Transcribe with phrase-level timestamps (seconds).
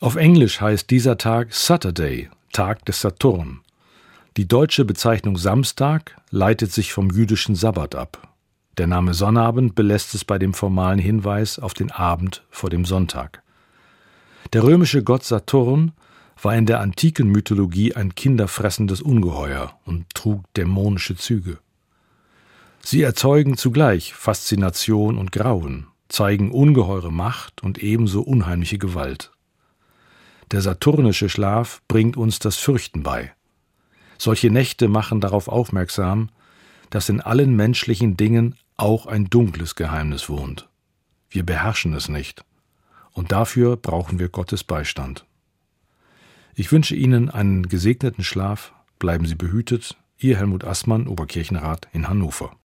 [0.00, 3.62] Auf Englisch heißt dieser Tag Saturday, Tag des Saturn.
[4.36, 8.32] Die deutsche Bezeichnung Samstag leitet sich vom jüdischen Sabbat ab.
[8.76, 13.42] Der Name Sonnabend belässt es bei dem formalen Hinweis auf den Abend vor dem Sonntag.
[14.52, 15.90] Der römische Gott Saturn
[16.40, 21.58] war in der antiken Mythologie ein kinderfressendes Ungeheuer und trug dämonische Züge.
[22.84, 29.32] Sie erzeugen zugleich Faszination und Grauen, zeigen ungeheure Macht und ebenso unheimliche Gewalt.
[30.50, 33.32] Der saturnische Schlaf bringt uns das Fürchten bei.
[34.16, 36.30] Solche Nächte machen darauf aufmerksam,
[36.88, 40.68] dass in allen menschlichen Dingen auch ein dunkles Geheimnis wohnt.
[41.28, 42.44] Wir beherrschen es nicht.
[43.12, 45.26] Und dafür brauchen wir Gottes Beistand.
[46.54, 52.56] Ich wünsche Ihnen einen gesegneten Schlaf, bleiben Sie behütet, Ihr Helmut Assmann, Oberkirchenrat in Hannover.